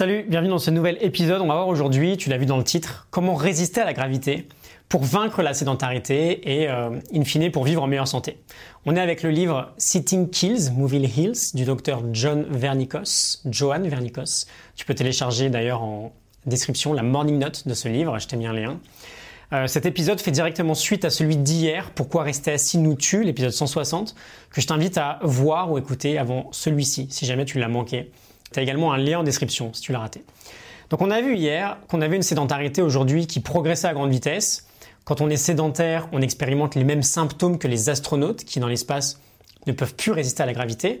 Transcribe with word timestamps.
Salut, 0.00 0.24
bienvenue 0.26 0.48
dans 0.48 0.58
ce 0.58 0.70
nouvel 0.70 0.96
épisode. 1.02 1.42
On 1.42 1.46
va 1.46 1.56
voir 1.56 1.68
aujourd'hui, 1.68 2.16
tu 2.16 2.30
l'as 2.30 2.38
vu 2.38 2.46
dans 2.46 2.56
le 2.56 2.64
titre, 2.64 3.06
comment 3.10 3.34
résister 3.34 3.82
à 3.82 3.84
la 3.84 3.92
gravité 3.92 4.48
pour 4.88 5.04
vaincre 5.04 5.42
la 5.42 5.52
sédentarité 5.52 6.62
et, 6.62 6.70
euh, 6.70 6.98
in 7.14 7.22
fine, 7.22 7.50
pour 7.50 7.64
vivre 7.64 7.82
en 7.82 7.86
meilleure 7.86 8.08
santé. 8.08 8.38
On 8.86 8.96
est 8.96 9.00
avec 9.00 9.22
le 9.22 9.28
livre 9.28 9.74
Sitting 9.76 10.30
Kills, 10.30 10.72
Moving 10.74 11.06
Hills 11.06 11.52
du 11.52 11.66
docteur 11.66 12.02
John 12.14 12.46
Vernikos, 12.48 13.42
Johan 13.44 13.82
Vernikos. 13.82 14.46
Tu 14.74 14.86
peux 14.86 14.94
télécharger 14.94 15.50
d'ailleurs 15.50 15.82
en 15.82 16.14
description 16.46 16.94
la 16.94 17.02
morning 17.02 17.38
note 17.38 17.68
de 17.68 17.74
ce 17.74 17.88
livre, 17.88 18.18
je 18.18 18.26
t'ai 18.26 18.38
mis 18.38 18.46
un 18.46 18.54
lien. 18.54 18.80
Euh, 19.52 19.66
cet 19.66 19.84
épisode 19.84 20.18
fait 20.18 20.30
directement 20.30 20.72
suite 20.72 21.04
à 21.04 21.10
celui 21.10 21.36
d'hier, 21.36 21.90
Pourquoi 21.94 22.22
rester 22.22 22.52
assis 22.52 22.78
nous 22.78 22.94
tue, 22.94 23.22
l'épisode 23.22 23.50
160, 23.50 24.14
que 24.48 24.62
je 24.62 24.66
t'invite 24.66 24.96
à 24.96 25.18
voir 25.22 25.70
ou 25.70 25.76
écouter 25.76 26.16
avant 26.16 26.48
celui-ci, 26.52 27.08
si 27.10 27.26
jamais 27.26 27.44
tu 27.44 27.58
l'as 27.58 27.68
manqué. 27.68 28.10
Tu 28.52 28.58
as 28.58 28.62
également 28.62 28.92
un 28.92 28.98
lien 28.98 29.20
en 29.20 29.22
description 29.22 29.72
si 29.72 29.82
tu 29.82 29.92
l'as 29.92 30.00
raté. 30.00 30.22
Donc 30.90 31.02
on 31.02 31.10
a 31.10 31.20
vu 31.20 31.36
hier 31.36 31.78
qu'on 31.88 32.00
avait 32.00 32.16
une 32.16 32.22
sédentarité 32.22 32.82
aujourd'hui 32.82 33.26
qui 33.26 33.40
progressait 33.40 33.88
à 33.88 33.94
grande 33.94 34.10
vitesse. 34.10 34.66
Quand 35.04 35.20
on 35.20 35.30
est 35.30 35.36
sédentaire, 35.36 36.08
on 36.12 36.20
expérimente 36.20 36.74
les 36.74 36.84
mêmes 36.84 37.02
symptômes 37.02 37.58
que 37.58 37.68
les 37.68 37.88
astronautes 37.88 38.44
qui 38.44 38.60
dans 38.60 38.68
l'espace 38.68 39.20
ne 39.66 39.72
peuvent 39.72 39.94
plus 39.94 40.12
résister 40.12 40.42
à 40.42 40.46
la 40.46 40.52
gravité. 40.52 41.00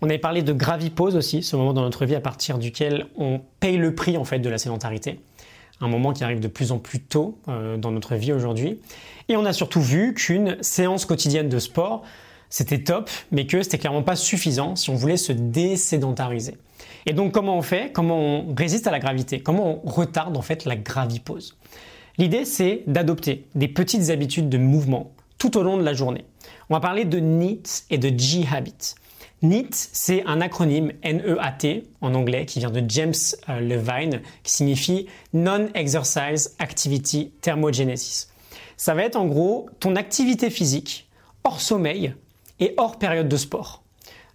On 0.00 0.08
avait 0.08 0.18
parlé 0.18 0.42
de 0.42 0.52
gravipause 0.52 1.16
aussi, 1.16 1.42
ce 1.42 1.56
moment 1.56 1.72
dans 1.72 1.82
notre 1.82 2.04
vie 2.04 2.14
à 2.14 2.20
partir 2.20 2.58
duquel 2.58 3.06
on 3.16 3.40
paye 3.60 3.76
le 3.76 3.94
prix 3.94 4.16
en 4.16 4.24
fait 4.24 4.38
de 4.38 4.48
la 4.48 4.58
sédentarité 4.58 5.20
un 5.80 5.88
moment 5.88 6.12
qui 6.12 6.24
arrive 6.24 6.40
de 6.40 6.48
plus 6.48 6.72
en 6.72 6.78
plus 6.78 7.00
tôt 7.00 7.38
euh, 7.48 7.76
dans 7.76 7.90
notre 7.90 8.14
vie 8.16 8.32
aujourd'hui. 8.32 8.80
Et 9.28 9.36
on 9.36 9.44
a 9.44 9.52
surtout 9.52 9.80
vu 9.80 10.14
qu'une 10.14 10.56
séance 10.62 11.04
quotidienne 11.04 11.48
de 11.48 11.58
sport, 11.58 12.02
c'était 12.50 12.82
top, 12.82 13.10
mais 13.30 13.46
que 13.46 13.62
c'était 13.62 13.78
clairement 13.78 14.02
pas 14.02 14.16
suffisant 14.16 14.74
si 14.74 14.90
on 14.90 14.94
voulait 14.94 15.16
se 15.16 15.32
désédentariser. 15.32 16.56
Et 17.08 17.14
donc 17.14 17.32
comment 17.32 17.56
on 17.56 17.62
fait? 17.62 17.90
Comment 17.90 18.18
on 18.18 18.54
résiste 18.54 18.86
à 18.86 18.90
la 18.90 18.98
gravité? 18.98 19.40
Comment 19.40 19.80
on 19.82 19.88
retarde 19.88 20.36
en 20.36 20.42
fait 20.42 20.66
la 20.66 20.76
gravipose? 20.76 21.56
L'idée 22.18 22.44
c'est 22.44 22.82
d'adopter 22.86 23.46
des 23.54 23.66
petites 23.66 24.10
habitudes 24.10 24.50
de 24.50 24.58
mouvement 24.58 25.12
tout 25.38 25.56
au 25.56 25.62
long 25.62 25.78
de 25.78 25.82
la 25.82 25.94
journée. 25.94 26.26
On 26.68 26.74
va 26.74 26.80
parler 26.80 27.06
de 27.06 27.18
NEAT 27.18 27.84
et 27.88 27.96
de 27.96 28.12
G-Habit. 28.14 28.94
NEAT, 29.40 29.70
c'est 29.70 30.22
un 30.26 30.42
acronyme 30.42 30.92
N-E-A-T 31.02 31.84
en 32.02 32.12
anglais 32.12 32.44
qui 32.44 32.58
vient 32.58 32.70
de 32.70 32.84
James 32.90 33.14
euh, 33.48 33.60
Levine 33.60 34.20
qui 34.42 34.52
signifie 34.52 35.06
Non-Exercise 35.32 36.56
Activity 36.58 37.32
Thermogenesis. 37.40 38.28
Ça 38.76 38.92
va 38.92 39.04
être 39.04 39.16
en 39.16 39.24
gros 39.24 39.70
ton 39.80 39.96
activité 39.96 40.50
physique 40.50 41.08
hors 41.42 41.62
sommeil 41.62 42.12
et 42.60 42.74
hors 42.76 42.98
période 42.98 43.28
de 43.28 43.36
sport. 43.38 43.82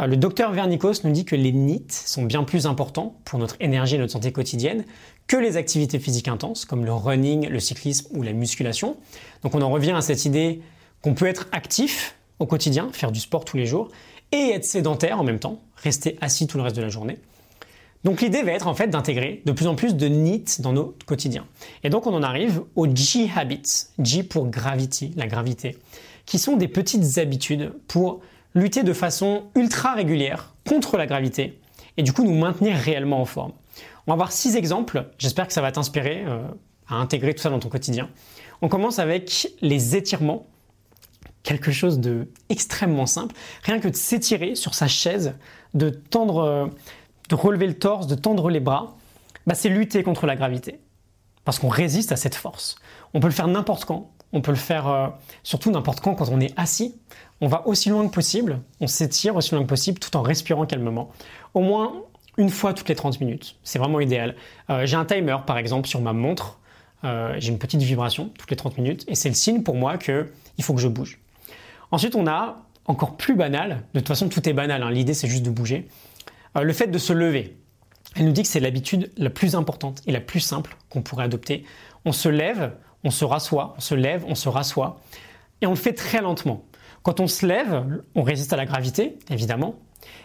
Euh, 0.00 0.06
le 0.06 0.16
docteur 0.16 0.52
Vernikos 0.52 1.04
nous 1.04 1.10
dit 1.10 1.24
que 1.24 1.36
les 1.36 1.52
NEAT 1.52 1.90
sont 1.90 2.22
bien 2.22 2.44
plus 2.44 2.66
importants 2.66 3.16
pour 3.24 3.38
notre 3.38 3.56
énergie 3.60 3.96
et 3.96 3.98
notre 3.98 4.12
santé 4.12 4.32
quotidienne 4.32 4.84
que 5.26 5.36
les 5.36 5.56
activités 5.56 5.98
physiques 5.98 6.28
intenses 6.28 6.64
comme 6.64 6.84
le 6.84 6.92
running, 6.92 7.48
le 7.48 7.60
cyclisme 7.60 8.08
ou 8.16 8.22
la 8.22 8.32
musculation. 8.32 8.96
Donc 9.42 9.54
on 9.54 9.62
en 9.62 9.70
revient 9.70 9.92
à 9.92 10.02
cette 10.02 10.24
idée 10.24 10.60
qu'on 11.02 11.14
peut 11.14 11.26
être 11.26 11.48
actif 11.52 12.16
au 12.38 12.46
quotidien, 12.46 12.90
faire 12.92 13.12
du 13.12 13.20
sport 13.20 13.44
tous 13.44 13.56
les 13.56 13.66
jours, 13.66 13.88
et 14.32 14.50
être 14.50 14.64
sédentaire 14.64 15.20
en 15.20 15.24
même 15.24 15.38
temps, 15.38 15.60
rester 15.76 16.18
assis 16.20 16.46
tout 16.46 16.58
le 16.58 16.64
reste 16.64 16.76
de 16.76 16.82
la 16.82 16.88
journée. 16.88 17.18
Donc 18.04 18.20
l'idée 18.20 18.42
va 18.42 18.52
être 18.52 18.66
en 18.66 18.74
fait 18.74 18.88
d'intégrer 18.88 19.42
de 19.46 19.52
plus 19.52 19.66
en 19.66 19.74
plus 19.74 19.96
de 19.96 20.06
NEAT 20.06 20.60
dans 20.60 20.72
nos 20.72 20.94
quotidiens. 21.06 21.46
Et 21.82 21.90
donc 21.90 22.06
on 22.06 22.14
en 22.14 22.22
arrive 22.22 22.62
aux 22.76 22.86
G 22.86 23.30
habits, 23.34 23.88
G 23.98 24.22
pour 24.22 24.48
gravity, 24.48 25.12
la 25.16 25.26
gravité, 25.26 25.78
qui 26.24 26.38
sont 26.38 26.56
des 26.56 26.68
petites 26.68 27.18
habitudes 27.18 27.72
pour 27.88 28.20
lutter 28.56 28.82
de 28.82 28.92
façon 28.92 29.44
ultra 29.54 29.94
régulière 29.94 30.54
contre 30.66 30.96
la 30.96 31.06
gravité 31.06 31.60
et 31.96 32.02
du 32.02 32.12
coup 32.12 32.24
nous 32.24 32.34
maintenir 32.34 32.74
réellement 32.74 33.20
en 33.20 33.26
forme. 33.26 33.52
On 34.06 34.12
va 34.12 34.16
voir 34.16 34.32
six 34.32 34.56
exemples, 34.56 35.10
j'espère 35.18 35.46
que 35.46 35.52
ça 35.52 35.60
va 35.60 35.70
t'inspirer 35.70 36.24
euh, 36.26 36.42
à 36.88 36.96
intégrer 36.96 37.34
tout 37.34 37.42
ça 37.42 37.50
dans 37.50 37.58
ton 37.58 37.68
quotidien. 37.68 38.08
On 38.62 38.68
commence 38.68 38.98
avec 38.98 39.48
les 39.60 39.94
étirements 39.94 40.46
quelque 41.42 41.70
chose 41.70 42.00
de 42.00 42.28
extrêmement 42.48 43.06
simple, 43.06 43.34
rien 43.62 43.78
que 43.78 43.88
de 43.88 43.94
s'étirer 43.94 44.54
sur 44.54 44.74
sa 44.74 44.88
chaise, 44.88 45.34
de 45.74 45.90
tendre, 45.90 46.38
euh, 46.38 46.66
de 47.28 47.34
relever 47.34 47.66
le 47.66 47.78
torse, 47.78 48.06
de 48.06 48.14
tendre 48.14 48.48
les 48.48 48.60
bras, 48.60 48.96
bah 49.46 49.54
c'est 49.54 49.68
lutter 49.68 50.02
contre 50.02 50.26
la 50.26 50.34
gravité. 50.34 50.80
Parce 51.44 51.58
qu'on 51.58 51.68
résiste 51.68 52.10
à 52.10 52.16
cette 52.16 52.34
force. 52.34 52.76
On 53.14 53.20
peut 53.20 53.28
le 53.28 53.32
faire 53.32 53.46
n'importe 53.46 53.84
quand. 53.84 54.10
On 54.32 54.40
peut 54.40 54.50
le 54.50 54.56
faire 54.56 54.88
euh, 54.88 55.08
surtout 55.42 55.70
n'importe 55.70 56.00
quand 56.00 56.14
quand 56.14 56.28
on 56.30 56.40
est 56.40 56.52
assis. 56.58 56.94
On 57.40 57.48
va 57.48 57.66
aussi 57.66 57.88
loin 57.88 58.06
que 58.06 58.12
possible. 58.12 58.60
On 58.80 58.86
s'étire 58.86 59.36
aussi 59.36 59.54
loin 59.54 59.62
que 59.62 59.68
possible 59.68 59.98
tout 59.98 60.16
en 60.16 60.22
respirant 60.22 60.66
calmement. 60.66 61.10
Au 61.54 61.60
moins 61.60 61.92
une 62.38 62.50
fois 62.50 62.74
toutes 62.74 62.88
les 62.88 62.94
30 62.94 63.20
minutes. 63.20 63.56
C'est 63.62 63.78
vraiment 63.78 64.00
idéal. 64.00 64.36
Euh, 64.70 64.84
j'ai 64.86 64.96
un 64.96 65.04
timer 65.04 65.38
par 65.46 65.58
exemple 65.58 65.88
sur 65.88 66.00
ma 66.00 66.12
montre. 66.12 66.58
j'ai 67.38 67.50
une 67.50 67.58
petite 67.58 67.82
vibration 67.82 68.32
toutes 68.36 68.50
les 68.50 68.56
30 68.56 68.78
minutes 68.78 69.04
et 69.06 69.14
c'est 69.14 69.28
le 69.28 69.34
signe 69.36 69.62
pour 69.62 69.76
moi 69.76 69.96
qu'il 69.96 70.26
faut 70.62 70.74
que 70.74 70.80
je 70.80 70.88
bouge. 70.88 71.20
Ensuite, 71.92 72.16
on 72.16 72.26
a, 72.26 72.66
encore 72.86 73.16
plus 73.16 73.34
banal, 73.34 73.82
de 73.94 74.00
toute 74.00 74.08
façon 74.08 74.28
tout 74.28 74.48
est 74.48 74.52
banal, 74.52 74.82
hein. 74.82 74.90
l'idée 74.90 75.14
c'est 75.14 75.28
juste 75.28 75.44
de 75.44 75.50
bouger, 75.50 75.88
euh, 76.56 76.62
le 76.62 76.72
fait 76.72 76.86
de 76.86 76.98
se 76.98 77.12
lever. 77.12 77.56
Elle 78.14 78.24
nous 78.26 78.32
dit 78.32 78.42
que 78.42 78.48
c'est 78.48 78.60
l'habitude 78.60 79.12
la 79.16 79.30
plus 79.30 79.54
importante 79.54 80.02
et 80.06 80.12
la 80.12 80.20
plus 80.20 80.40
simple 80.40 80.76
qu'on 80.88 81.02
pourrait 81.02 81.24
adopter. 81.24 81.64
On 82.04 82.12
se 82.12 82.28
lève, 82.28 82.72
on 83.06 83.10
se 83.10 83.24
rassoit, 83.24 83.74
on 83.76 83.80
se 83.80 83.94
lève, 83.94 84.24
on 84.26 84.34
se 84.34 84.48
rassoit, 84.48 84.98
et 85.60 85.66
on 85.66 85.70
le 85.70 85.76
fait 85.76 85.92
très 85.92 86.20
lentement. 86.20 86.64
Quand 87.04 87.20
on 87.20 87.28
se 87.28 87.46
lève, 87.46 88.02
on 88.16 88.24
résiste 88.24 88.52
à 88.52 88.56
la 88.56 88.66
gravité, 88.66 89.16
évidemment, 89.30 89.76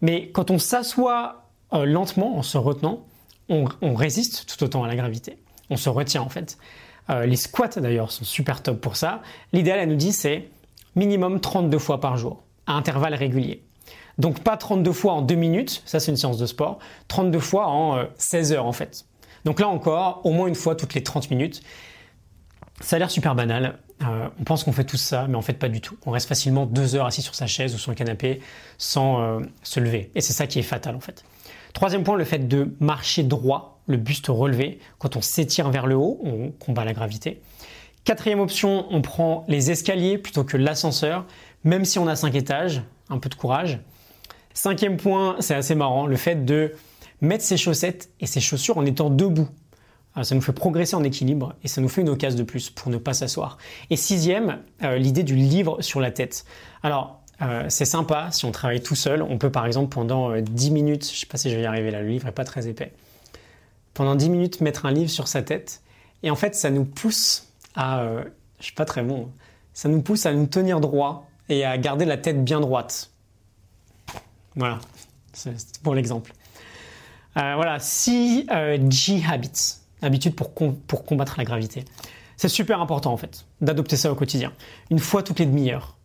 mais 0.00 0.30
quand 0.30 0.50
on 0.50 0.58
s'assoit 0.58 1.44
euh, 1.72 1.84
lentement, 1.84 2.36
en 2.36 2.42
se 2.42 2.58
retenant, 2.58 3.06
on, 3.48 3.66
résiste 3.94 4.46
tout 4.48 4.64
autant 4.64 4.82
à 4.82 4.88
la 4.88 4.96
gravité. 4.96 5.38
On 5.70 5.76
se 5.76 5.88
retient 5.88 6.22
en 6.22 6.28
fait. 6.28 6.58
Euh, 7.10 7.26
les 7.26 7.36
squats 7.36 7.68
d'ailleurs 7.76 8.10
sont 8.10 8.24
super 8.24 8.62
top 8.62 8.80
pour 8.80 8.96
ça. 8.96 9.22
L'idéal, 9.52 9.78
elle 9.78 9.90
nous 9.90 9.96
dit, 9.96 10.12
c'est 10.12 10.48
minimum 10.96 11.40
32 11.40 11.78
fois 11.78 12.00
par 12.00 12.16
jour, 12.16 12.42
à 12.66 12.72
intervalles 12.72 13.14
réguliers. 13.14 13.62
Donc 14.18 14.40
pas 14.40 14.56
32 14.56 14.92
fois 14.92 15.12
en 15.12 15.22
2 15.22 15.34
minutes, 15.36 15.82
ça 15.84 16.00
c'est 16.00 16.10
une 16.10 16.16
séance 16.16 16.38
de 16.38 16.46
sport, 16.46 16.80
32 17.06 17.38
fois 17.38 17.68
en 17.68 18.04
16 18.16 18.52
euh, 18.52 18.56
heures 18.56 18.66
en 18.66 18.72
fait. 18.72 19.04
Donc 19.44 19.60
là 19.60 19.68
encore, 19.68 20.22
au 20.24 20.32
moins 20.32 20.48
une 20.48 20.54
fois 20.54 20.74
toutes 20.74 20.94
les 20.94 21.02
30 21.04 21.30
minutes. 21.30 21.62
Ça 22.80 22.96
a 22.96 22.98
l'air 22.98 23.10
super 23.10 23.34
banal, 23.34 23.78
euh, 24.02 24.28
on 24.40 24.44
pense 24.44 24.64
qu'on 24.64 24.72
fait 24.72 24.84
tout 24.84 24.96
ça, 24.96 25.26
mais 25.28 25.36
en 25.36 25.42
fait 25.42 25.54
pas 25.54 25.68
du 25.68 25.80
tout. 25.80 25.96
On 26.06 26.10
reste 26.10 26.28
facilement 26.28 26.66
2 26.66 26.96
heures 26.96 27.06
assis 27.06 27.22
sur 27.22 27.34
sa 27.34 27.46
chaise 27.46 27.74
ou 27.74 27.78
sur 27.78 27.90
le 27.90 27.96
canapé 27.96 28.40
sans 28.78 29.20
euh, 29.20 29.40
se 29.62 29.80
lever. 29.80 30.10
Et 30.14 30.20
c'est 30.20 30.32
ça 30.32 30.46
qui 30.46 30.58
est 30.58 30.62
fatal 30.62 30.96
en 30.96 31.00
fait. 31.00 31.24
Troisième 31.72 32.04
point, 32.04 32.16
le 32.16 32.24
fait 32.24 32.46
de 32.46 32.74
marcher 32.80 33.22
droit, 33.22 33.80
le 33.86 33.96
buste 33.96 34.26
relevé. 34.28 34.78
Quand 34.98 35.16
on 35.16 35.20
s'étire 35.20 35.70
vers 35.70 35.86
le 35.86 35.96
haut, 35.96 36.20
on 36.24 36.50
combat 36.50 36.84
la 36.84 36.92
gravité. 36.92 37.42
Quatrième 38.04 38.40
option, 38.40 38.86
on 38.90 39.02
prend 39.02 39.44
les 39.48 39.70
escaliers 39.70 40.18
plutôt 40.18 40.44
que 40.44 40.56
l'ascenseur, 40.56 41.26
même 41.64 41.84
si 41.84 41.98
on 41.98 42.06
a 42.06 42.16
5 42.16 42.34
étages, 42.34 42.82
un 43.08 43.18
peu 43.18 43.28
de 43.28 43.34
courage. 43.34 43.80
Cinquième 44.52 44.98
point, 44.98 45.36
c'est 45.40 45.54
assez 45.54 45.74
marrant, 45.74 46.06
le 46.06 46.16
fait 46.16 46.44
de 46.44 46.74
mettre 47.20 47.44
ses 47.44 47.56
chaussettes 47.56 48.10
et 48.20 48.26
ses 48.26 48.40
chaussures 48.40 48.78
en 48.78 48.86
étant 48.86 49.10
debout. 49.10 49.48
Euh, 50.16 50.22
ça 50.22 50.34
nous 50.34 50.40
fait 50.40 50.52
progresser 50.52 50.94
en 50.96 51.04
équilibre 51.04 51.54
et 51.62 51.68
ça 51.68 51.80
nous 51.80 51.88
fait 51.88 52.02
une 52.02 52.08
occasion 52.08 52.38
de 52.38 52.44
plus 52.44 52.70
pour 52.70 52.90
ne 52.90 52.98
pas 52.98 53.14
s'asseoir. 53.14 53.58
Et 53.90 53.96
sixième, 53.96 54.60
euh, 54.82 54.96
l'idée 54.96 55.22
du 55.22 55.34
livre 55.34 55.80
sur 55.82 56.00
la 56.00 56.10
tête. 56.10 56.44
Alors, 56.82 57.22
euh, 57.42 57.64
c'est 57.68 57.84
sympa 57.84 58.28
si 58.30 58.44
on 58.44 58.52
travaille 58.52 58.80
tout 58.80 58.94
seul. 58.94 59.22
On 59.22 59.38
peut 59.38 59.50
par 59.50 59.66
exemple 59.66 59.92
pendant 59.92 60.38
10 60.40 60.70
minutes, 60.70 61.06
je 61.06 61.12
ne 61.12 61.16
sais 61.16 61.26
pas 61.26 61.36
si 61.36 61.50
je 61.50 61.56
vais 61.56 61.62
y 61.62 61.66
arriver 61.66 61.90
là, 61.90 62.00
le 62.00 62.08
livre 62.08 62.26
n'est 62.26 62.32
pas 62.32 62.44
très 62.44 62.68
épais. 62.68 62.92
Pendant 63.92 64.14
10 64.14 64.30
minutes 64.30 64.60
mettre 64.60 64.86
un 64.86 64.92
livre 64.92 65.10
sur 65.10 65.28
sa 65.28 65.42
tête 65.42 65.82
et 66.22 66.30
en 66.30 66.36
fait 66.36 66.54
ça 66.54 66.70
nous 66.70 66.84
pousse 66.84 67.48
à, 67.74 68.00
euh, 68.00 68.24
je 68.58 68.66
suis 68.66 68.74
pas 68.74 68.84
très 68.84 69.02
bon, 69.02 69.30
ça 69.72 69.88
nous 69.88 70.02
pousse 70.02 70.26
à 70.26 70.32
nous 70.32 70.46
tenir 70.46 70.80
droit 70.80 71.28
et 71.48 71.64
à 71.64 71.76
garder 71.78 72.04
la 72.04 72.16
tête 72.16 72.44
bien 72.44 72.60
droite. 72.60 73.10
Voilà, 74.56 74.78
c'est 75.32 75.80
pour 75.82 75.94
l'exemple. 75.94 76.32
Euh, 77.36 77.54
voilà, 77.56 77.80
si 77.80 78.46
euh, 78.52 78.78
G 78.88 79.22
habits, 79.28 79.80
habitude 80.02 80.34
pour, 80.34 80.52
pour 80.52 81.04
combattre 81.04 81.34
la 81.38 81.44
gravité. 81.44 81.84
C'est 82.36 82.48
super 82.48 82.80
important 82.80 83.12
en 83.12 83.16
fait 83.16 83.46
d'adopter 83.60 83.96
ça 83.96 84.10
au 84.10 84.14
quotidien. 84.14 84.52
Une 84.90 84.98
fois 84.98 85.22
toutes 85.22 85.38
les 85.38 85.46
demi-heures, 85.46 85.96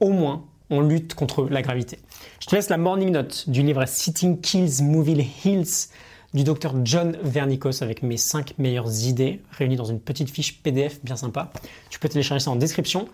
au 0.00 0.10
moins, 0.10 0.44
on 0.70 0.80
lutte 0.80 1.14
contre 1.14 1.48
la 1.48 1.62
gravité. 1.62 1.98
Je 2.40 2.46
te 2.46 2.54
laisse 2.54 2.68
la 2.68 2.78
morning 2.78 3.10
note 3.10 3.48
du 3.48 3.62
livre 3.62 3.84
Sitting 3.86 4.40
Kills 4.40 4.82
Movie 4.82 5.28
Hills 5.44 5.88
du 6.34 6.44
docteur 6.44 6.74
John 6.84 7.16
Vernikos 7.22 7.82
avec 7.82 8.02
mes 8.02 8.16
5 8.16 8.58
meilleures 8.58 9.06
idées 9.06 9.40
réunies 9.52 9.76
dans 9.76 9.84
une 9.84 10.00
petite 10.00 10.30
fiche 10.30 10.60
PDF 10.62 11.00
bien 11.02 11.16
sympa. 11.16 11.50
Tu 11.88 11.98
peux 11.98 12.08
télécharger 12.08 12.44
ça 12.44 12.50
en 12.50 12.56
description. 12.56 13.08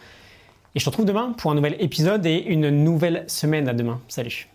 Et 0.74 0.80
je 0.80 0.84
te 0.84 0.90
retrouve 0.90 1.04
demain 1.04 1.32
pour 1.36 1.50
un 1.50 1.54
nouvel 1.54 1.76
épisode 1.80 2.24
et 2.24 2.38
une 2.38 2.70
nouvelle 2.70 3.24
semaine 3.28 3.68
à 3.68 3.74
demain. 3.74 4.00
Salut 4.08 4.51